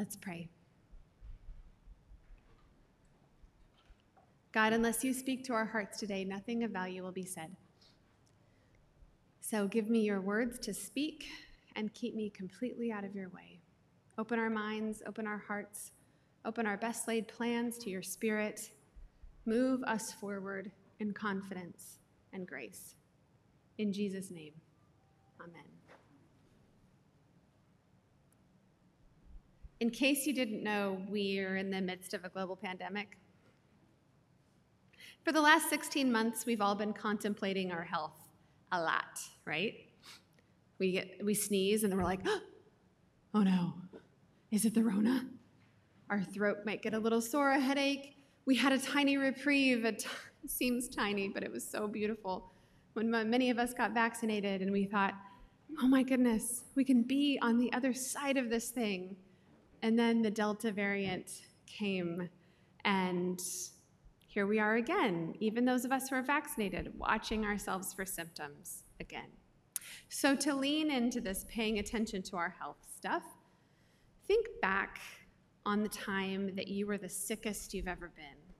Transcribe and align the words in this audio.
Let's 0.00 0.16
pray. 0.16 0.48
God, 4.50 4.72
unless 4.72 5.04
you 5.04 5.12
speak 5.12 5.44
to 5.44 5.52
our 5.52 5.66
hearts 5.66 6.00
today, 6.00 6.24
nothing 6.24 6.64
of 6.64 6.70
value 6.70 7.02
will 7.02 7.12
be 7.12 7.26
said. 7.26 7.54
So 9.42 9.68
give 9.68 9.90
me 9.90 9.98
your 10.00 10.22
words 10.22 10.58
to 10.60 10.72
speak 10.72 11.26
and 11.76 11.92
keep 11.92 12.14
me 12.14 12.30
completely 12.30 12.90
out 12.90 13.04
of 13.04 13.14
your 13.14 13.28
way. 13.28 13.60
Open 14.16 14.38
our 14.38 14.48
minds, 14.48 15.02
open 15.06 15.26
our 15.26 15.42
hearts, 15.46 15.92
open 16.46 16.64
our 16.64 16.78
best 16.78 17.06
laid 17.06 17.28
plans 17.28 17.76
to 17.80 17.90
your 17.90 18.02
spirit. 18.02 18.70
Move 19.44 19.82
us 19.82 20.14
forward 20.14 20.72
in 21.00 21.12
confidence 21.12 21.98
and 22.32 22.46
grace. 22.46 22.94
In 23.76 23.92
Jesus' 23.92 24.30
name, 24.30 24.54
amen. 25.42 25.89
In 29.80 29.88
case 29.90 30.26
you 30.26 30.34
didn't 30.34 30.62
know, 30.62 31.00
we're 31.08 31.56
in 31.56 31.70
the 31.70 31.80
midst 31.80 32.12
of 32.12 32.24
a 32.24 32.28
global 32.28 32.54
pandemic. 32.54 33.16
For 35.24 35.32
the 35.32 35.40
last 35.40 35.70
16 35.70 36.12
months, 36.12 36.44
we've 36.44 36.60
all 36.60 36.74
been 36.74 36.92
contemplating 36.92 37.72
our 37.72 37.82
health 37.82 38.28
a 38.72 38.80
lot, 38.80 39.18
right? 39.46 39.74
We, 40.78 40.92
get, 40.92 41.24
we 41.24 41.32
sneeze 41.32 41.82
and 41.82 41.90
then 41.90 41.98
we're 41.98 42.04
like, 42.04 42.20
oh 43.34 43.42
no, 43.42 43.74
is 44.50 44.66
it 44.66 44.74
the 44.74 44.82
Rona? 44.82 45.26
Our 46.10 46.22
throat 46.22 46.58
might 46.66 46.82
get 46.82 46.92
a 46.92 46.98
little 46.98 47.22
sore, 47.22 47.52
a 47.52 47.60
headache. 47.60 48.16
We 48.44 48.56
had 48.56 48.72
a 48.72 48.78
tiny 48.78 49.16
reprieve. 49.16 49.84
It 49.86 50.06
seems 50.46 50.88
tiny, 50.88 51.28
but 51.28 51.42
it 51.42 51.50
was 51.50 51.66
so 51.66 51.88
beautiful 51.88 52.52
when 52.94 53.10
many 53.10 53.48
of 53.48 53.58
us 53.58 53.72
got 53.72 53.92
vaccinated 53.92 54.60
and 54.60 54.72
we 54.72 54.84
thought, 54.84 55.14
oh 55.80 55.86
my 55.86 56.02
goodness, 56.02 56.64
we 56.74 56.84
can 56.84 57.02
be 57.02 57.38
on 57.40 57.58
the 57.58 57.72
other 57.72 57.94
side 57.94 58.36
of 58.36 58.50
this 58.50 58.70
thing. 58.70 59.16
And 59.82 59.98
then 59.98 60.22
the 60.22 60.30
Delta 60.30 60.70
variant 60.70 61.30
came 61.66 62.28
and 62.84 63.40
here 64.26 64.46
we 64.46 64.60
are 64.60 64.76
again, 64.76 65.34
even 65.40 65.64
those 65.64 65.84
of 65.84 65.90
us 65.90 66.08
who 66.08 66.14
are 66.14 66.22
vaccinated, 66.22 66.92
watching 66.96 67.44
ourselves 67.44 67.92
for 67.92 68.06
symptoms 68.06 68.84
again. 69.00 69.26
So, 70.08 70.36
to 70.36 70.54
lean 70.54 70.88
into 70.88 71.20
this 71.20 71.44
paying 71.48 71.80
attention 71.80 72.22
to 72.22 72.36
our 72.36 72.54
health 72.60 72.76
stuff, 72.96 73.24
think 74.28 74.46
back 74.62 75.00
on 75.66 75.82
the 75.82 75.88
time 75.88 76.54
that 76.54 76.68
you 76.68 76.86
were 76.86 76.96
the 76.96 77.08
sickest 77.08 77.74
you've 77.74 77.88
ever 77.88 78.12
been. 78.14 78.54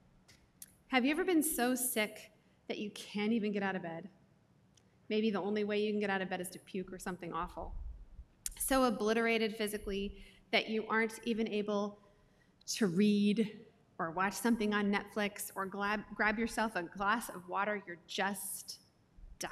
Have 0.89 1.05
you 1.05 1.13
ever 1.13 1.25
been 1.25 1.43
so 1.43 1.77
sick 1.77 2.33
that 2.67 2.79
you 2.79 2.91
can't 2.91 3.33
even 3.33 3.53
get 3.53 3.63
out 3.63 3.77
of 3.77 3.83
bed? 3.83 4.09
Maybe 5.09 5.31
the 5.31 5.41
only 5.41 5.63
way 5.63 5.79
you 5.81 5.93
can 5.93 6.01
get 6.01 6.11
out 6.11 6.21
of 6.21 6.29
bed 6.29 6.41
is 6.41 6.49
to 6.51 6.59
puke 6.59 6.93
or 6.93 6.99
something 6.99 7.33
awful. 7.33 7.75
So 8.59 8.85
obliterated 8.85 9.55
physically 9.55 10.17
that 10.53 10.69
you 10.69 10.85
aren't 10.89 11.21
even 11.25 11.49
able 11.49 11.99
to 12.67 12.87
read 12.87 13.51
or 13.99 14.11
watch 14.13 14.33
something 14.33 14.73
on 14.73 14.91
Netflix 14.91 15.51
or 15.55 15.67
grab, 15.67 16.01
grab 16.15 16.39
yourself 16.39 16.77
a 16.77 16.83
glass 16.83 17.29
of 17.29 17.49
water, 17.49 17.83
you're 17.87 17.99
just 18.07 18.81
done. 19.39 19.51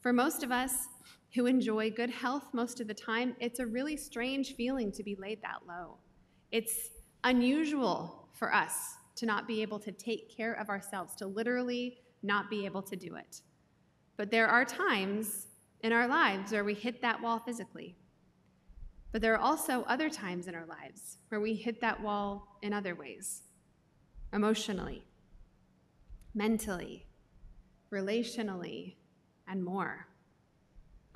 For 0.00 0.12
most 0.12 0.42
of 0.42 0.50
us 0.50 0.88
who 1.34 1.46
enjoy 1.46 1.90
good 1.90 2.10
health 2.10 2.44
most 2.52 2.80
of 2.80 2.88
the 2.88 2.94
time, 2.94 3.36
it's 3.38 3.60
a 3.60 3.66
really 3.66 3.96
strange 3.96 4.54
feeling 4.54 4.90
to 4.92 5.02
be 5.02 5.14
laid 5.16 5.42
that 5.42 5.60
low. 5.68 5.98
It's 6.50 6.90
unusual 7.24 8.28
for 8.32 8.52
us 8.54 8.94
to 9.16 9.26
not 9.26 9.46
be 9.46 9.60
able 9.60 9.78
to 9.80 9.92
take 9.92 10.34
care 10.34 10.54
of 10.54 10.70
ourselves, 10.70 11.14
to 11.16 11.26
literally 11.26 11.98
not 12.22 12.48
be 12.48 12.64
able 12.64 12.82
to 12.82 12.96
do 12.96 13.16
it. 13.16 13.42
But 14.16 14.30
there 14.30 14.48
are 14.48 14.64
times 14.64 15.46
in 15.82 15.92
our 15.92 16.08
lives 16.08 16.52
where 16.52 16.64
we 16.64 16.74
hit 16.74 17.02
that 17.02 17.20
wall 17.20 17.38
physically. 17.38 17.96
But 19.12 19.22
there 19.22 19.34
are 19.34 19.40
also 19.40 19.82
other 19.88 20.08
times 20.08 20.46
in 20.46 20.54
our 20.54 20.66
lives 20.66 21.18
where 21.28 21.40
we 21.40 21.54
hit 21.54 21.80
that 21.80 22.00
wall 22.00 22.58
in 22.62 22.72
other 22.72 22.94
ways 22.94 23.42
emotionally, 24.32 25.02
mentally, 26.34 27.06
relationally, 27.92 28.94
and 29.48 29.64
more. 29.64 30.06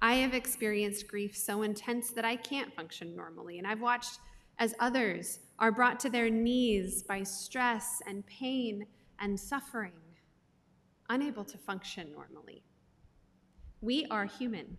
I 0.00 0.14
have 0.14 0.34
experienced 0.34 1.06
grief 1.06 1.36
so 1.36 1.62
intense 1.62 2.10
that 2.10 2.24
I 2.24 2.34
can't 2.34 2.74
function 2.74 3.14
normally, 3.14 3.58
and 3.58 3.66
I've 3.66 3.80
watched 3.80 4.18
as 4.58 4.74
others 4.80 5.40
are 5.58 5.70
brought 5.70 6.00
to 6.00 6.10
their 6.10 6.28
knees 6.28 7.02
by 7.04 7.22
stress 7.22 8.02
and 8.06 8.26
pain 8.26 8.86
and 9.20 9.38
suffering, 9.38 9.92
unable 11.08 11.44
to 11.44 11.56
function 11.56 12.10
normally. 12.12 12.64
We 13.80 14.06
are 14.10 14.24
human. 14.24 14.76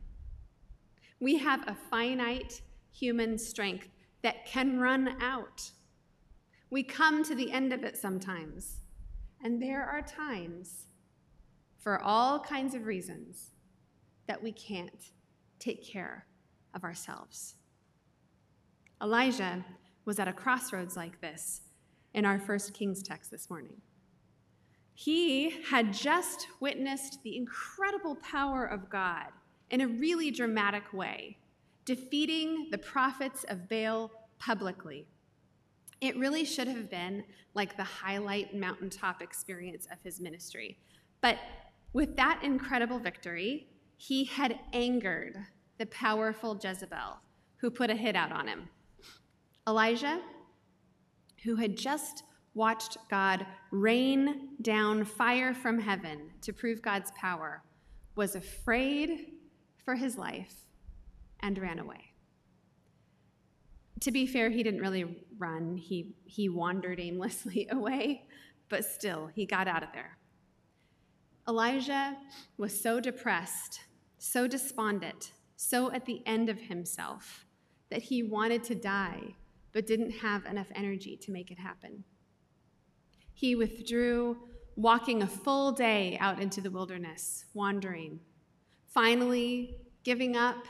We 1.20 1.38
have 1.38 1.68
a 1.68 1.78
finite 1.90 2.62
human 2.96 3.38
strength 3.38 3.90
that 4.22 4.46
can 4.46 4.80
run 4.80 5.22
out. 5.22 5.72
We 6.70 6.82
come 6.84 7.24
to 7.26 7.36
the 7.36 7.52
end 7.52 7.74
of 7.74 7.84
it 7.84 7.98
sometimes. 7.98 8.78
And 9.44 9.62
there 9.62 9.84
are 9.84 10.02
times, 10.02 10.86
for 11.78 12.02
all 12.02 12.40
kinds 12.40 12.74
of 12.74 12.86
reasons, 12.86 13.52
that 14.28 14.42
we 14.42 14.52
can't 14.52 15.12
take 15.60 15.86
care 15.86 16.26
of 16.74 16.84
ourselves. 16.84 17.56
Elijah 19.02 19.64
was 20.06 20.20
at 20.20 20.28
a 20.28 20.34
crossroads 20.34 20.96
like 20.96 21.20
this 21.22 21.62
in 22.14 22.26
our 22.26 22.40
first 22.40 22.74
King's 22.74 23.04
text 23.04 23.30
this 23.30 23.50
morning. 23.50 23.82
He 24.94 25.50
had 25.70 25.92
just 25.92 26.48
witnessed 26.62 27.22
the 27.24 27.36
incredible 27.36 28.16
power 28.16 28.66
of 28.66 28.90
God 28.90 29.28
in 29.70 29.82
a 29.82 29.88
really 29.88 30.32
dramatic 30.32 30.94
way 30.94 31.38
defeating 31.86 32.68
the 32.72 32.78
prophets 32.78 33.46
of 33.48 33.70
Baal 33.70 34.12
publicly. 34.40 35.08
It 36.02 36.18
really 36.18 36.44
should 36.44 36.68
have 36.68 36.90
been 36.90 37.24
like 37.54 37.78
the 37.78 37.84
highlight 37.84 38.56
mountaintop 38.56 39.22
experience 39.22 39.88
of 39.92 40.00
his 40.04 40.20
ministry. 40.20 40.80
But 41.22 41.38
with 41.94 42.16
that 42.18 42.42
incredible 42.44 43.00
victory, 43.00 43.68
he 43.98 44.26
had 44.26 44.60
angered 44.74 45.38
the 45.78 45.86
powerful 45.86 46.60
Jezebel 46.62 47.20
who 47.58 47.72
put 47.72 47.90
a 47.90 47.96
hit 47.96 48.16
out 48.16 48.32
on 48.32 48.48
him. 48.48 48.68
Elijah, 49.68 50.20
who 51.44 51.56
had 51.56 51.78
just 51.78 52.24
watched 52.54 52.98
God 53.10 53.46
rain 53.72 54.50
down 54.62 55.06
fire 55.06 55.54
from 55.54 55.80
heaven 55.80 56.32
to 56.42 56.54
prove 56.54 56.82
God's 56.82 57.12
power, 57.12 57.64
was 58.16 58.36
afraid 58.36 59.32
for 59.84 59.96
his 59.96 60.18
life 60.18 60.65
and 61.46 61.60
ran 61.60 61.78
away. 61.78 62.12
To 64.02 64.12
be 64.12 64.26
fair, 64.26 64.50
he 64.50 64.64
didn't 64.64 64.82
really 64.82 65.24
run, 65.38 65.78
he, 65.78 66.16
he 66.26 66.50
wandered 66.50 67.00
aimlessly 67.00 67.68
away, 67.72 68.26
but 68.68 68.84
still, 68.84 69.28
he 69.28 69.46
got 69.46 69.68
out 69.68 69.84
of 69.84 69.90
there. 69.94 70.18
Elijah 71.48 72.18
was 72.58 72.80
so 72.80 73.00
depressed, 73.00 73.82
so 74.18 74.48
despondent, 74.48 75.34
so 75.56 75.92
at 75.92 76.06
the 76.06 76.24
end 76.26 76.50
of 76.50 76.60
himself 76.60 77.46
that 77.92 78.02
he 78.02 78.24
wanted 78.24 78.64
to 78.64 78.74
die, 78.74 79.36
but 79.72 79.86
didn't 79.86 80.10
have 80.10 80.46
enough 80.46 80.72
energy 80.74 81.16
to 81.18 81.32
make 81.32 81.52
it 81.52 81.60
happen. 81.60 82.04
He 83.34 83.56
withdrew, 83.56 84.38
walking 84.76 85.22
a 85.22 85.28
full 85.28 85.72
day 85.72 86.18
out 86.20 86.40
into 86.40 86.60
the 86.60 86.72
wilderness, 86.72 87.46
wandering. 87.54 88.20
Finally, 88.88 89.78
giving 90.04 90.36
up, 90.36 90.66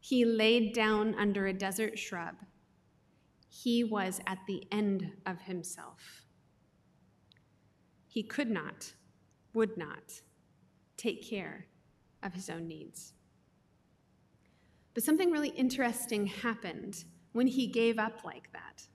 he 0.00 0.24
laid 0.24 0.72
down 0.72 1.14
under 1.14 1.46
a 1.46 1.52
desert 1.52 1.98
shrub. 1.98 2.36
He 3.48 3.82
was 3.84 4.20
at 4.26 4.38
the 4.46 4.66
end 4.70 5.12
of 5.26 5.40
himself. 5.40 6.24
He 8.06 8.22
could 8.22 8.50
not, 8.50 8.92
would 9.54 9.76
not 9.76 10.22
take 10.96 11.28
care 11.28 11.66
of 12.22 12.34
his 12.34 12.50
own 12.50 12.66
needs. 12.66 13.14
But 14.94 15.04
something 15.04 15.30
really 15.30 15.50
interesting 15.50 16.26
happened 16.26 17.04
when 17.32 17.46
he 17.46 17.66
gave 17.66 17.98
up 17.98 18.24
like 18.24 18.52
that. 18.52 18.88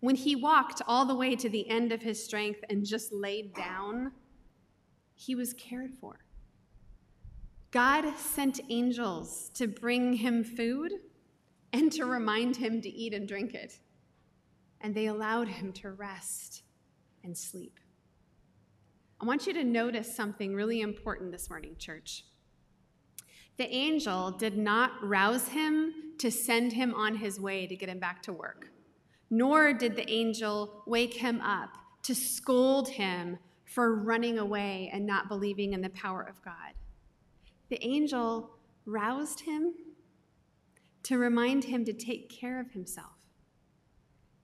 When 0.00 0.16
he 0.16 0.36
walked 0.36 0.82
all 0.86 1.04
the 1.04 1.14
way 1.14 1.34
to 1.36 1.48
the 1.48 1.68
end 1.68 1.92
of 1.92 2.02
his 2.02 2.24
strength 2.24 2.60
and 2.70 2.84
just 2.84 3.12
laid 3.12 3.54
down, 3.54 4.12
he 5.14 5.34
was 5.34 5.52
cared 5.54 5.94
for. 6.00 6.20
God 7.70 8.16
sent 8.16 8.60
angels 8.70 9.50
to 9.54 9.66
bring 9.66 10.14
him 10.14 10.42
food 10.42 10.92
and 11.72 11.92
to 11.92 12.06
remind 12.06 12.56
him 12.56 12.80
to 12.80 12.88
eat 12.88 13.12
and 13.12 13.28
drink 13.28 13.52
it. 13.52 13.78
And 14.80 14.94
they 14.94 15.06
allowed 15.06 15.48
him 15.48 15.72
to 15.74 15.90
rest 15.90 16.62
and 17.22 17.36
sleep. 17.36 17.78
I 19.20 19.26
want 19.26 19.46
you 19.46 19.52
to 19.52 19.64
notice 19.64 20.14
something 20.14 20.54
really 20.54 20.80
important 20.80 21.30
this 21.30 21.50
morning, 21.50 21.76
church. 21.78 22.24
The 23.58 23.68
angel 23.74 24.30
did 24.30 24.56
not 24.56 24.92
rouse 25.02 25.48
him 25.48 25.92
to 26.18 26.30
send 26.30 26.72
him 26.72 26.94
on 26.94 27.16
his 27.16 27.38
way 27.38 27.66
to 27.66 27.76
get 27.76 27.88
him 27.90 27.98
back 27.98 28.22
to 28.22 28.32
work, 28.32 28.70
nor 29.28 29.74
did 29.74 29.94
the 29.94 30.08
angel 30.08 30.84
wake 30.86 31.14
him 31.14 31.40
up 31.42 31.70
to 32.04 32.14
scold 32.14 32.88
him 32.88 33.38
for 33.64 33.96
running 33.96 34.38
away 34.38 34.88
and 34.92 35.04
not 35.04 35.28
believing 35.28 35.74
in 35.74 35.82
the 35.82 35.90
power 35.90 36.22
of 36.22 36.40
God 36.42 36.72
the 37.68 37.84
angel 37.84 38.50
roused 38.86 39.40
him 39.40 39.74
to 41.02 41.18
remind 41.18 41.64
him 41.64 41.84
to 41.84 41.92
take 41.92 42.28
care 42.30 42.60
of 42.60 42.72
himself. 42.72 43.12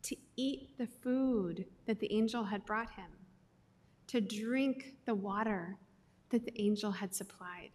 to 0.04 0.16
eat 0.36 0.76
the 0.78 0.86
food 0.86 1.64
that 1.86 1.98
the 1.98 2.12
angel 2.12 2.44
had 2.44 2.64
brought 2.66 2.90
him, 2.90 3.10
to 4.06 4.20
drink 4.20 4.94
the 5.06 5.14
water 5.14 5.78
that 6.30 6.44
the 6.44 6.60
angel 6.60 6.92
had 6.92 7.14
supplied. 7.14 7.70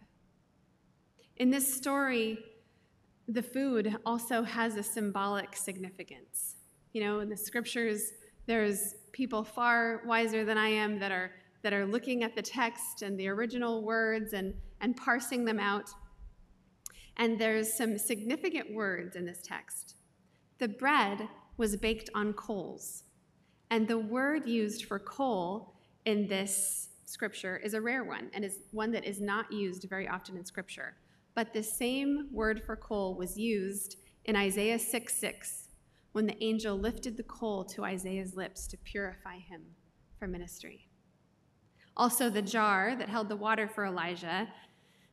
In 1.36 1.50
this 1.50 1.74
story, 1.74 2.38
the 3.26 3.42
food 3.42 3.96
also 4.06 4.42
has 4.42 4.76
a 4.76 4.82
symbolic 4.82 5.56
significance. 5.56 6.56
You 6.92 7.02
know, 7.02 7.20
in 7.20 7.28
the 7.28 7.36
scriptures, 7.36 8.12
there's 8.46 8.94
people 9.12 9.42
far 9.42 10.02
wiser 10.06 10.44
than 10.44 10.58
I 10.58 10.68
am 10.68 10.98
that 11.00 11.12
are 11.12 11.32
that 11.62 11.72
are 11.74 11.84
looking 11.84 12.22
at 12.22 12.34
the 12.34 12.40
text 12.40 13.02
and 13.02 13.20
the 13.20 13.28
original 13.28 13.82
words 13.82 14.32
and, 14.32 14.54
and 14.80 14.96
parsing 14.96 15.44
them 15.44 15.58
out. 15.58 15.90
And 17.16 17.38
there's 17.38 17.72
some 17.72 17.98
significant 17.98 18.74
words 18.74 19.16
in 19.16 19.26
this 19.26 19.42
text. 19.42 19.96
The 20.58 20.68
bread 20.68 21.28
was 21.56 21.76
baked 21.76 22.10
on 22.14 22.32
coals, 22.32 23.04
and 23.70 23.86
the 23.86 23.98
word 23.98 24.46
used 24.46 24.86
for 24.86 24.98
coal 24.98 25.74
in 26.06 26.26
this 26.26 26.88
scripture 27.04 27.56
is 27.58 27.74
a 27.74 27.80
rare 27.80 28.04
one 28.04 28.30
and 28.32 28.44
is 28.44 28.60
one 28.70 28.92
that 28.92 29.04
is 29.04 29.20
not 29.20 29.52
used 29.52 29.86
very 29.88 30.08
often 30.08 30.36
in 30.36 30.44
scripture. 30.44 30.96
But 31.34 31.52
the 31.52 31.62
same 31.62 32.28
word 32.32 32.62
for 32.64 32.76
coal 32.76 33.14
was 33.14 33.38
used 33.38 33.96
in 34.24 34.36
Isaiah 34.36 34.78
6 34.78 35.14
6 35.14 35.68
when 36.12 36.26
the 36.26 36.42
angel 36.42 36.76
lifted 36.76 37.16
the 37.16 37.22
coal 37.24 37.64
to 37.64 37.84
Isaiah's 37.84 38.34
lips 38.34 38.66
to 38.68 38.76
purify 38.78 39.38
him 39.38 39.62
for 40.18 40.26
ministry. 40.26 40.88
Also, 41.96 42.30
the 42.30 42.42
jar 42.42 42.96
that 42.96 43.08
held 43.08 43.28
the 43.28 43.36
water 43.36 43.68
for 43.68 43.84
Elijah 43.84 44.48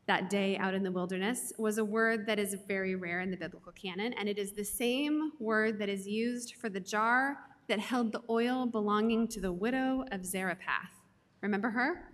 that 0.07 0.29
day 0.29 0.57
out 0.57 0.73
in 0.73 0.83
the 0.83 0.91
wilderness 0.91 1.51
was 1.57 1.77
a 1.77 1.85
word 1.85 2.25
that 2.25 2.39
is 2.39 2.55
very 2.67 2.95
rare 2.95 3.19
in 3.19 3.29
the 3.29 3.37
biblical 3.37 3.73
canon, 3.73 4.13
and 4.13 4.27
it 4.29 4.37
is 4.37 4.53
the 4.53 4.63
same 4.63 5.33
word 5.39 5.77
that 5.79 5.89
is 5.89 6.07
used 6.07 6.55
for 6.55 6.69
the 6.69 6.79
jar 6.79 7.37
that 7.67 7.79
held 7.79 8.13
the 8.13 8.21
oil 8.29 8.65
belonging 8.65 9.27
to 9.27 9.41
the 9.41 9.51
widow 9.51 10.05
of 10.11 10.25
Zarephath. 10.25 10.93
Remember 11.41 11.69
her? 11.69 12.11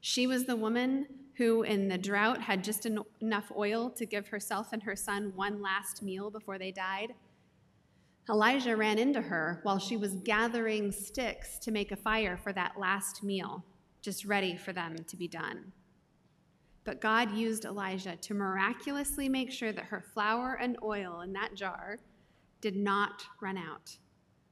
She 0.00 0.28
was 0.28 0.44
the 0.44 0.56
woman 0.56 1.06
who, 1.36 1.62
in 1.62 1.88
the 1.88 1.98
drought, 1.98 2.40
had 2.40 2.62
just 2.62 2.86
en- 2.86 3.00
enough 3.20 3.50
oil 3.56 3.90
to 3.90 4.06
give 4.06 4.28
herself 4.28 4.72
and 4.72 4.82
her 4.84 4.96
son 4.96 5.32
one 5.34 5.60
last 5.60 6.02
meal 6.02 6.30
before 6.30 6.58
they 6.58 6.70
died. 6.70 7.14
Elijah 8.30 8.76
ran 8.76 8.98
into 8.98 9.22
her 9.22 9.60
while 9.64 9.78
she 9.78 9.96
was 9.96 10.14
gathering 10.16 10.92
sticks 10.92 11.58
to 11.58 11.72
make 11.72 11.90
a 11.90 11.96
fire 11.96 12.36
for 12.36 12.52
that 12.52 12.78
last 12.78 13.24
meal, 13.24 13.64
just 14.02 14.24
ready 14.24 14.56
for 14.56 14.72
them 14.72 14.96
to 15.08 15.16
be 15.16 15.26
done. 15.26 15.72
But 16.88 17.02
God 17.02 17.36
used 17.36 17.66
Elijah 17.66 18.16
to 18.16 18.32
miraculously 18.32 19.28
make 19.28 19.52
sure 19.52 19.72
that 19.72 19.84
her 19.84 20.00
flour 20.00 20.54
and 20.54 20.78
oil 20.82 21.20
in 21.20 21.34
that 21.34 21.54
jar 21.54 21.98
did 22.62 22.76
not 22.76 23.24
run 23.42 23.58
out, 23.58 23.94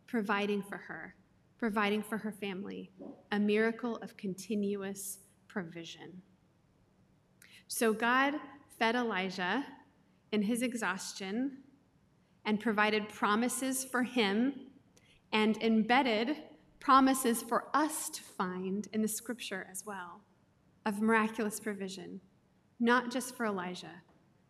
providing 0.06 0.61
for 0.61 0.77
her, 0.77 1.15
providing 1.56 2.03
for 2.03 2.19
her 2.19 2.31
family, 2.31 2.91
a 3.33 3.38
miracle 3.38 3.97
of 4.03 4.19
continuous 4.19 5.21
provision. 5.49 6.21
So 7.69 7.94
God 7.94 8.35
fed 8.79 8.97
Elijah 8.97 9.65
in 10.31 10.43
his 10.43 10.61
exhaustion 10.61 11.62
and 12.44 12.61
provided 12.61 13.09
promises 13.09 13.82
for 13.82 14.03
him 14.03 14.53
and 15.32 15.56
embedded 15.62 16.37
promises 16.81 17.43
for 17.43 17.69
us 17.73 18.11
to 18.11 18.23
find 18.23 18.89
in 18.93 19.00
the 19.00 19.09
scripture 19.09 19.67
as 19.73 19.87
well 19.87 20.25
of 20.87 21.03
miraculous 21.03 21.61
provision, 21.61 22.21
not 22.81 23.11
just 23.11 23.37
for 23.37 23.44
Elijah, 23.44 24.03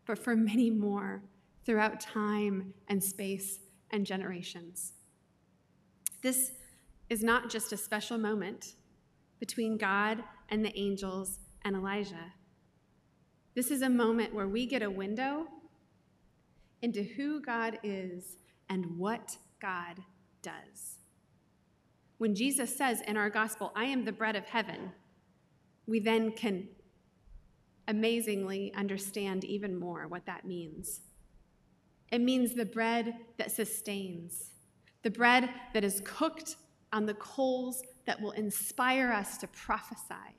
but 0.06 0.18
for 0.18 0.36
many 0.36 0.70
more 0.70 1.22
throughout 1.64 1.98
time 1.98 2.72
and 2.86 3.02
space 3.02 3.58
and 3.90 4.06
generations. 4.06 4.92
This 6.22 6.52
is 7.08 7.24
not 7.24 7.50
just 7.50 7.72
a 7.72 7.76
special 7.76 8.18
moment 8.18 8.74
between 9.40 9.76
God 9.76 10.22
and 10.50 10.64
the 10.64 10.78
angels 10.78 11.40
and 11.64 11.74
Elijah. 11.74 12.32
This 13.54 13.70
is 13.70 13.82
a 13.82 13.88
moment 13.88 14.34
where 14.34 14.48
we 14.48 14.66
get 14.66 14.82
a 14.82 14.90
window 14.90 15.46
into 16.82 17.02
who 17.02 17.40
God 17.40 17.78
is 17.82 18.36
and 18.68 18.98
what 18.98 19.36
God 19.60 20.00
does. 20.42 20.98
When 22.18 22.34
Jesus 22.34 22.76
says 22.76 23.00
in 23.02 23.16
our 23.16 23.30
gospel, 23.30 23.72
I 23.74 23.84
am 23.84 24.04
the 24.04 24.12
bread 24.12 24.36
of 24.36 24.44
heaven, 24.44 24.92
we 25.86 26.00
then 26.00 26.32
can 26.32 26.68
amazingly 27.88 28.72
understand 28.74 29.44
even 29.44 29.78
more 29.78 30.08
what 30.08 30.26
that 30.26 30.44
means. 30.44 31.00
It 32.10 32.20
means 32.20 32.54
the 32.54 32.64
bread 32.64 33.14
that 33.36 33.52
sustains, 33.52 34.50
the 35.02 35.10
bread 35.10 35.50
that 35.72 35.84
is 35.84 36.02
cooked 36.04 36.56
on 36.92 37.06
the 37.06 37.14
coals 37.14 37.82
that 38.06 38.20
will 38.20 38.32
inspire 38.32 39.12
us 39.12 39.38
to 39.38 39.46
prophesy, 39.48 40.36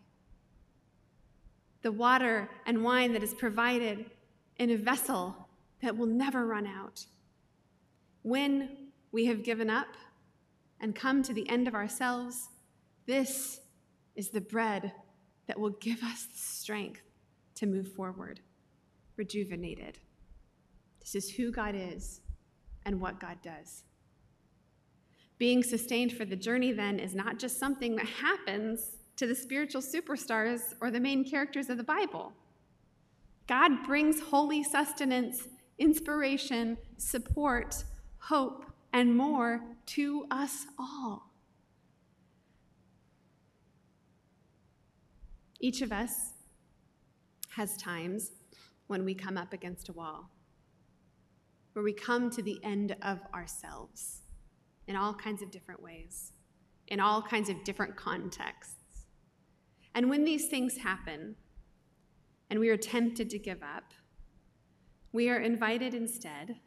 the 1.82 1.92
water 1.92 2.50
and 2.66 2.84
wine 2.84 3.14
that 3.14 3.24
is 3.24 3.34
provided 3.34 4.10
in 4.58 4.72
a 4.72 4.78
vessel 4.78 5.48
that 5.82 5.96
will 5.96 6.08
never 6.08 6.46
run 6.46 6.66
out. 6.66 7.06
When 8.24 8.90
we 9.12 9.26
have 9.26 9.44
given 9.44 9.70
up 9.70 9.96
and 10.80 10.96
come 10.96 11.24
to 11.24 11.34
the 11.34 11.48
end 11.50 11.68
of 11.68 11.76
ourselves, 11.76 12.50
this 13.06 13.62
is 14.16 14.30
the 14.30 14.42
bread 14.42 14.92
that 15.48 15.60
will 15.60 15.72
give 15.72 16.04
us 16.04 16.26
the 16.26 16.38
strength 16.38 17.02
to 17.56 17.66
move 17.66 17.92
forward, 17.94 18.40
rejuvenated. 19.16 20.00
This 21.00 21.16
is 21.16 21.32
who 21.32 21.52
God 21.52 21.76
is 21.76 22.22
and 22.86 23.02
what 23.02 23.20
God 23.20 23.38
does. 23.42 23.84
Being 25.38 25.64
sustained 25.64 26.14
for 26.14 26.26
the 26.26 26.36
journey, 26.36 26.72
then, 26.72 27.00
is 27.00 27.16
not 27.16 27.40
just 27.40 27.60
something 27.60 27.96
that 27.96 28.08
happens 28.08 28.98
to 29.18 29.28
the 29.28 29.36
spiritual 29.36 29.82
superstars 29.82 30.74
or 30.82 30.92
the 30.92 31.00
main 31.00 31.24
characters 31.24 31.70
of 31.70 31.78
the 31.78 31.84
Bible. 31.84 32.34
God 33.48 33.84
brings 33.86 34.20
holy 34.20 34.64
sustenance 34.64 35.48
inspiration, 35.80 36.78
support, 36.98 37.84
hope, 38.18 38.66
and 38.94 39.16
more 39.16 39.62
to 39.86 40.26
us 40.32 40.66
all. 40.80 41.27
Each 45.59 45.81
of 45.81 45.92
us 45.92 46.33
has 47.56 47.75
times 47.77 48.31
when 48.88 49.04
we 49.04 49.13
come 49.13 49.38
up 49.38 49.54
against 49.54 49.89
a 49.89 49.94
wall, 49.94 50.30
where 51.74 51.83
we 51.83 51.94
come 51.94 52.30
to 52.30 52.42
the 52.42 52.59
end 52.63 52.95
of 53.01 53.19
ourselves 53.33 54.21
in 54.87 54.95
all 54.95 55.14
kinds 55.14 55.42
of 55.42 55.52
different 55.52 55.81
ways, 55.81 56.31
in 56.87 56.99
all 56.99 57.21
kinds 57.21 57.49
of 57.49 57.64
different 57.64 57.95
contexts. 57.95 59.06
And 59.95 60.09
when 60.09 60.23
these 60.23 60.47
things 60.47 60.78
happen, 60.78 61.35
and 62.49 62.59
we 62.59 62.69
are 62.69 62.78
tempted 62.78 63.30
to 63.31 63.40
give 63.40 63.61
up, 63.64 63.94
we 65.11 65.30
are 65.30 65.40
invited 65.40 65.94
instead 65.94 66.57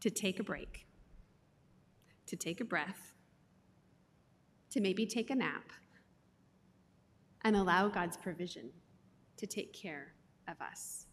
to 0.00 0.10
take 0.10 0.40
a 0.40 0.42
break, 0.42 0.86
to 2.26 2.36
take 2.36 2.60
a 2.60 2.64
breath, 2.64 3.12
to 4.70 4.80
maybe 4.80 5.06
take 5.06 5.30
a 5.30 5.34
nap, 5.34 5.70
and 7.44 7.56
allow 7.56 7.88
God's 7.88 8.16
provision 8.16 8.70
to 9.36 9.46
take 9.46 9.72
care 9.72 10.14
of 10.48 10.60
us. 10.60 11.06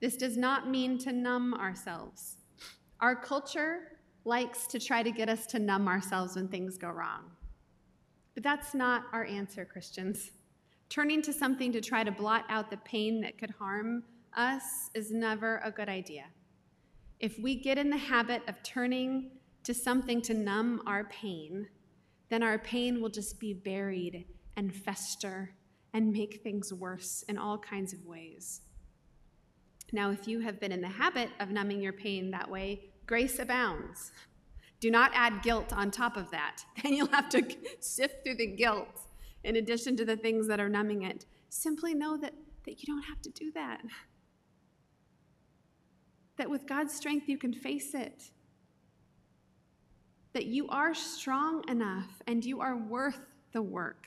This 0.00 0.16
does 0.16 0.36
not 0.36 0.68
mean 0.68 0.98
to 0.98 1.12
numb 1.12 1.54
ourselves. 1.54 2.36
Our 3.00 3.16
culture 3.16 3.98
likes 4.24 4.66
to 4.68 4.78
try 4.78 5.02
to 5.02 5.10
get 5.10 5.28
us 5.28 5.46
to 5.46 5.58
numb 5.58 5.88
ourselves 5.88 6.36
when 6.36 6.48
things 6.48 6.78
go 6.78 6.90
wrong. 6.90 7.30
But 8.34 8.42
that's 8.42 8.74
not 8.74 9.04
our 9.12 9.24
answer, 9.24 9.64
Christians. 9.64 10.30
Turning 10.88 11.22
to 11.22 11.32
something 11.32 11.72
to 11.72 11.80
try 11.80 12.04
to 12.04 12.12
blot 12.12 12.44
out 12.48 12.70
the 12.70 12.76
pain 12.78 13.20
that 13.22 13.38
could 13.38 13.50
harm 13.50 14.04
us 14.36 14.90
is 14.94 15.10
never 15.10 15.60
a 15.64 15.70
good 15.70 15.88
idea. 15.88 16.24
If 17.20 17.38
we 17.38 17.56
get 17.56 17.78
in 17.78 17.90
the 17.90 17.96
habit 17.96 18.42
of 18.46 18.62
turning 18.62 19.32
to 19.64 19.74
something 19.74 20.22
to 20.22 20.34
numb 20.34 20.82
our 20.86 21.04
pain, 21.04 21.66
then 22.28 22.42
our 22.42 22.58
pain 22.58 23.00
will 23.00 23.08
just 23.08 23.40
be 23.40 23.52
buried 23.52 24.26
and 24.58 24.74
fester 24.74 25.54
and 25.94 26.12
make 26.12 26.42
things 26.42 26.74
worse 26.74 27.24
in 27.28 27.38
all 27.38 27.56
kinds 27.56 27.94
of 27.94 28.04
ways. 28.04 28.60
Now, 29.92 30.10
if 30.10 30.28
you 30.28 30.40
have 30.40 30.60
been 30.60 30.72
in 30.72 30.82
the 30.82 30.88
habit 30.88 31.30
of 31.40 31.50
numbing 31.50 31.80
your 31.80 31.94
pain 31.94 32.30
that 32.32 32.50
way, 32.50 32.90
grace 33.06 33.38
abounds. 33.38 34.12
Do 34.80 34.90
not 34.90 35.12
add 35.14 35.42
guilt 35.42 35.72
on 35.72 35.90
top 35.90 36.16
of 36.16 36.30
that. 36.32 36.64
Then 36.82 36.92
you'll 36.92 37.08
have 37.08 37.30
to 37.30 37.42
sift 37.80 38.22
through 38.22 38.36
the 38.36 38.54
guilt 38.54 39.06
in 39.44 39.56
addition 39.56 39.96
to 39.96 40.04
the 40.04 40.16
things 40.16 40.46
that 40.48 40.60
are 40.60 40.68
numbing 40.68 41.02
it. 41.02 41.24
Simply 41.48 41.94
know 41.94 42.18
that, 42.18 42.34
that 42.66 42.82
you 42.82 42.86
don't 42.86 43.04
have 43.04 43.22
to 43.22 43.30
do 43.30 43.50
that 43.52 43.80
that 46.38 46.48
with 46.48 46.66
God's 46.66 46.94
strength 46.94 47.28
you 47.28 47.36
can 47.36 47.52
face 47.52 47.94
it. 47.94 48.30
That 50.32 50.46
you 50.46 50.68
are 50.68 50.94
strong 50.94 51.68
enough 51.68 52.22
and 52.26 52.44
you 52.44 52.60
are 52.60 52.76
worth 52.76 53.20
the 53.52 53.62
work 53.62 54.06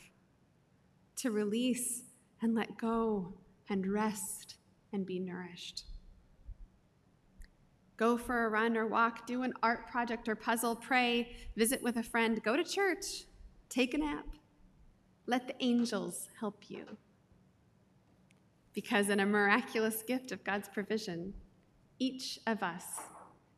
to 1.21 1.31
release 1.31 2.03
and 2.41 2.55
let 2.55 2.77
go 2.77 3.33
and 3.69 3.85
rest 3.85 4.55
and 4.91 5.05
be 5.05 5.19
nourished. 5.19 5.83
Go 7.95 8.17
for 8.17 8.45
a 8.45 8.49
run 8.49 8.75
or 8.75 8.87
walk, 8.87 9.27
do 9.27 9.43
an 9.43 9.53
art 9.61 9.87
project 9.87 10.27
or 10.27 10.35
puzzle, 10.35 10.75
pray, 10.75 11.35
visit 11.55 11.83
with 11.83 11.97
a 11.97 12.03
friend, 12.03 12.41
go 12.43 12.57
to 12.57 12.63
church, 12.63 13.25
take 13.69 13.93
a 13.93 13.99
nap. 13.99 14.25
Let 15.27 15.45
the 15.45 15.55
angels 15.63 16.27
help 16.39 16.69
you. 16.69 16.83
Because 18.73 19.09
in 19.09 19.19
a 19.19 19.25
miraculous 19.25 20.01
gift 20.01 20.31
of 20.31 20.43
God's 20.43 20.67
provision, 20.67 21.35
each 21.99 22.39
of 22.47 22.63
us 22.63 22.85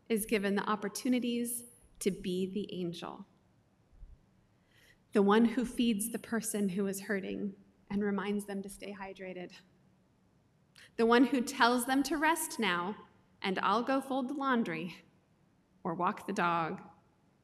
is 0.10 0.26
given 0.26 0.56
the 0.56 0.70
opportunities 0.70 1.64
to 2.00 2.12
be 2.12 2.52
the 2.54 2.68
angel, 2.78 3.26
the 5.14 5.22
one 5.22 5.46
who 5.46 5.64
feeds 5.64 6.12
the 6.12 6.20
person 6.20 6.70
who 6.70 6.88
is 6.88 7.02
hurting 7.02 7.54
and 7.90 8.04
reminds 8.04 8.46
them 8.46 8.62
to 8.64 8.70
stay 8.70 8.96
hydrated, 9.00 9.52
the 10.98 11.06
one 11.06 11.26
who 11.26 11.42
tells 11.42 11.86
them 11.86 12.04
to 12.04 12.18
rest 12.18 12.60
now 12.60 12.96
and 13.44 13.60
I'll 13.62 13.84
go 13.84 14.00
fold 14.00 14.30
the 14.30 14.34
laundry 14.34 14.96
or 15.84 15.94
walk 15.94 16.26
the 16.26 16.34
dog 16.34 16.82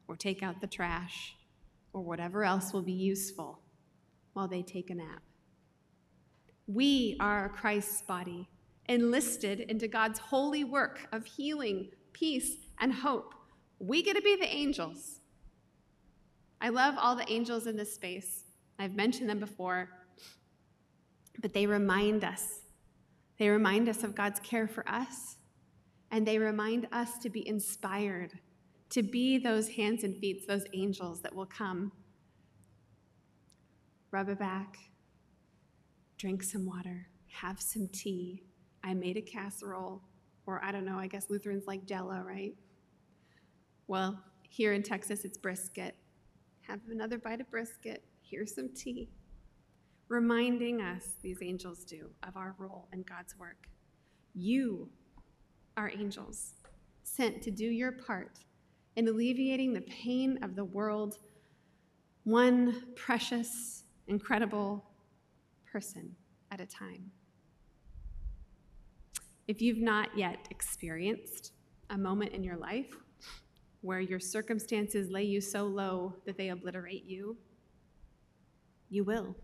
or 0.08 0.16
take 0.16 0.42
out 0.42 0.62
the 0.62 0.68
trash 0.68 1.36
or 1.94 2.02
whatever 2.02 2.44
else 2.44 2.74
will 2.74 2.82
be 2.82 2.94
useful 2.94 3.60
while 4.34 4.48
they 4.48 4.62
take 4.62 4.90
a 4.90 4.96
nap. 4.96 5.22
We 6.68 7.18
are 7.20 7.50
Christ's 7.50 8.02
body, 8.04 8.48
enlisted 8.88 9.60
into 9.60 9.88
God's 9.88 10.20
holy 10.20 10.64
work 10.64 11.08
of 11.12 11.26
healing, 11.26 11.90
peace, 12.14 12.56
and 12.80 12.94
hope. 12.94 13.34
We 13.80 14.02
get 14.02 14.16
to 14.16 14.22
be 14.22 14.36
the 14.36 14.48
angels. 14.48 15.19
I 16.62 16.70
love 16.70 16.96
all 16.98 17.16
the 17.16 17.30
angels 17.32 17.68
in 17.68 17.78
this 17.78 17.94
space. 17.94 18.44
I've 18.78 18.96
mentioned 18.96 19.30
them 19.30 19.40
before, 19.40 19.90
but 21.42 21.54
they 21.54 21.66
remind 21.66 22.24
us. 22.24 22.62
They 23.38 23.50
remind 23.50 23.88
us 23.88 24.04
of 24.04 24.16
God's 24.16 24.40
care 24.42 24.68
for 24.68 24.88
us, 24.90 25.38
and 26.12 26.26
they 26.26 26.38
remind 26.38 26.88
us 26.92 27.18
to 27.20 27.30
be 27.30 27.48
inspired, 27.48 28.34
to 28.90 29.02
be 29.02 29.38
those 29.38 29.70
hands 29.70 30.04
and 30.04 30.18
feet, 30.18 30.48
those 30.48 30.66
angels 30.74 31.22
that 31.22 31.34
will 31.34 31.46
come. 31.46 31.92
Rub 34.12 34.28
it 34.28 34.40
back, 34.40 34.78
drink 36.18 36.44
some 36.44 36.66
water, 36.66 37.08
have 37.28 37.62
some 37.62 37.88
tea. 37.88 38.44
I 38.84 38.94
made 38.94 39.16
a 39.18 39.22
casserole, 39.22 40.02
or 40.46 40.62
I 40.64 40.72
don't 40.72 40.86
know, 40.86 40.98
I 40.98 41.08
guess 41.08 41.30
Lutherans 41.30 41.68
like 41.68 41.86
jello, 41.86 42.22
right? 42.22 42.56
Well, 43.88 44.20
here 44.50 44.74
in 44.74 44.84
Texas, 44.84 45.24
it's 45.24 45.38
brisket. 45.38 45.96
Have 46.70 46.82
another 46.92 47.18
bite 47.18 47.42
of 47.42 47.50
brisket. 47.50 48.04
Here's 48.22 48.54
some 48.54 48.70
tea. 48.76 49.10
Reminding 50.08 50.82
us, 50.82 51.16
these 51.24 51.40
angels 51.42 51.84
do, 51.84 52.12
of 52.22 52.38
our 52.38 52.54
role 52.60 52.88
in 52.94 53.02
God's 53.02 53.36
work. 53.40 53.68
You 54.36 54.88
are 55.78 55.90
angels, 55.90 56.54
sent 57.02 57.42
to 57.42 57.50
do 57.50 57.66
your 57.66 57.92
part 57.92 58.38
in 58.96 59.08
alleviating 59.08 59.74
the 59.74 59.82
pain 59.82 60.38
of 60.44 60.56
the 60.56 60.64
world, 60.64 61.18
one 62.24 62.84
precious, 62.96 63.86
incredible 64.06 64.86
person 65.72 66.16
at 66.52 66.62
a 66.62 66.68
time. 66.68 67.10
If 69.48 69.60
you've 69.60 69.82
not 69.82 70.16
yet 70.16 70.48
experienced 70.52 71.54
a 71.90 71.98
moment 71.98 72.34
in 72.34 72.44
your 72.44 72.58
life 72.58 72.96
where 73.82 74.00
your 74.00 74.20
circumstances 74.20 75.10
lay 75.10 75.24
you 75.24 75.40
so 75.40 75.64
low 75.64 76.16
that 76.26 76.38
they 76.38 76.50
obliterate 76.50 77.06
you, 77.06 77.38
you 78.90 79.04
will. 79.04 79.36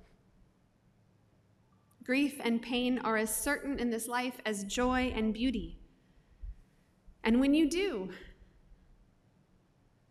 Grief 2.03 2.39
and 2.43 2.61
pain 2.61 2.99
are 2.99 3.17
as 3.17 3.35
certain 3.35 3.79
in 3.79 3.89
this 3.89 4.07
life 4.07 4.35
as 4.45 4.63
joy 4.65 5.11
and 5.15 5.33
beauty. 5.33 5.79
And 7.23 7.39
when 7.39 7.53
you 7.53 7.69
do, 7.69 8.09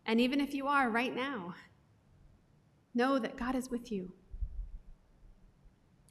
and 0.05 0.19
even 0.19 0.41
if 0.41 0.53
you 0.53 0.67
are 0.67 0.89
right 0.89 1.15
now, 1.15 1.55
know 2.93 3.17
that 3.19 3.37
God 3.37 3.55
is 3.55 3.69
with 3.69 3.91
you. 3.91 4.11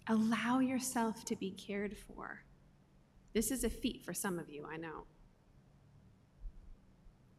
Allow 0.08 0.60
yourself 0.60 1.24
to 1.26 1.36
be 1.36 1.50
cared 1.50 1.96
for. 1.96 2.42
This 3.34 3.50
is 3.50 3.64
a 3.64 3.70
feat 3.70 4.04
for 4.04 4.14
some 4.14 4.38
of 4.38 4.48
you, 4.48 4.66
I 4.70 4.76
know. 4.76 5.04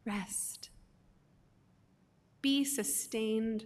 Rest. 0.06 0.70
Be 2.42 2.64
sustained 2.64 3.66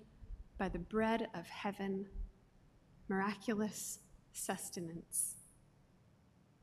by 0.58 0.70
the 0.70 0.80
bread 0.80 1.28
of 1.34 1.48
heaven, 1.48 2.08
miraculous 3.10 4.00
sustenance. 4.32 5.36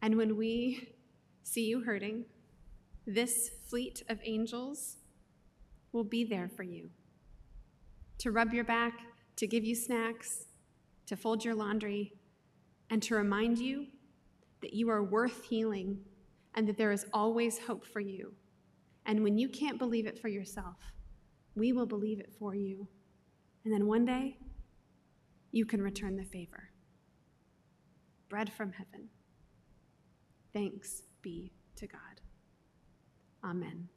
And 0.01 0.17
when 0.17 0.37
we 0.37 0.95
see 1.43 1.67
you 1.67 1.83
hurting, 1.83 2.25
this 3.07 3.51
fleet 3.69 4.03
of 4.09 4.19
angels 4.25 4.97
will 5.93 6.05
be 6.05 6.25
there 6.25 6.49
for 6.49 6.63
you 6.63 6.91
to 8.19 8.31
rub 8.31 8.55
your 8.55 8.65
back, 8.65 8.95
to 9.37 9.47
give 9.47 9.63
you 9.65 9.75
snacks, 9.75 10.47
to 11.05 11.17
fold 11.17 11.45
your 11.45 11.55
laundry, 11.55 12.15
and 12.89 13.03
to 13.03 13.15
remind 13.15 13.59
you 13.59 13.87
that 14.63 14.73
you 14.73 14.89
are 14.89 15.05
worth 15.05 15.45
healing 15.45 15.99
and 16.55 16.67
that 16.67 16.79
there 16.79 16.93
is 16.93 17.05
always 17.13 17.59
hope 17.59 17.85
for 17.85 18.01
you. 18.01 18.33
And 19.07 19.23
when 19.23 19.39
you 19.39 19.49
can't 19.49 19.79
believe 19.79 20.07
it 20.07 20.19
for 20.19 20.29
yourself, 20.29 20.77
we 21.55 21.73
will 21.73 21.87
believe 21.87 22.21
it 22.21 22.33
for 22.39 22.55
you. 22.55 22.87
And 23.65 23.73
then 23.73 23.87
one 23.87 24.05
day, 24.05 24.37
you 25.53 25.65
can 25.65 25.81
return 25.81 26.17
the 26.17 26.25
favor. 26.25 26.71
Bread 28.29 28.53
from 28.53 28.73
heaven. 28.73 29.09
Thanks 30.53 31.03
be 31.23 31.53
to 31.77 31.87
God. 31.87 32.21
Amen. 33.45 33.89